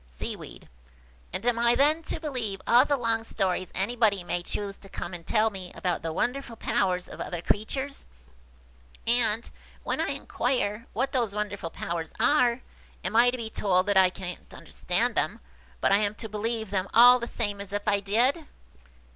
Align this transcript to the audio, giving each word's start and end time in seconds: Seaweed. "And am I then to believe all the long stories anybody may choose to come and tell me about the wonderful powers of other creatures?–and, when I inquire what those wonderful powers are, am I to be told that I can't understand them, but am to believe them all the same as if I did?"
Seaweed. 0.09 0.67
"And 1.31 1.45
am 1.45 1.59
I 1.59 1.75
then 1.75 2.01
to 2.09 2.19
believe 2.19 2.59
all 2.65 2.85
the 2.85 2.97
long 2.97 3.23
stories 3.23 3.71
anybody 3.75 4.23
may 4.23 4.41
choose 4.41 4.75
to 4.77 4.89
come 4.89 5.13
and 5.13 5.27
tell 5.27 5.51
me 5.51 5.71
about 5.75 6.01
the 6.01 6.11
wonderful 6.11 6.55
powers 6.55 7.07
of 7.07 7.21
other 7.21 7.39
creatures?–and, 7.43 9.51
when 9.83 10.01
I 10.01 10.07
inquire 10.07 10.87
what 10.93 11.11
those 11.11 11.35
wonderful 11.35 11.69
powers 11.69 12.13
are, 12.19 12.61
am 13.03 13.15
I 13.15 13.29
to 13.29 13.37
be 13.37 13.51
told 13.51 13.85
that 13.85 13.95
I 13.97 14.09
can't 14.09 14.51
understand 14.55 15.13
them, 15.13 15.39
but 15.81 15.91
am 15.91 16.15
to 16.15 16.27
believe 16.27 16.71
them 16.71 16.87
all 16.95 17.19
the 17.19 17.27
same 17.27 17.61
as 17.61 17.71
if 17.71 17.87
I 17.87 17.99
did?" 17.99 18.47